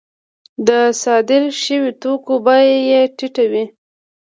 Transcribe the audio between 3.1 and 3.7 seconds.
ټیټه وي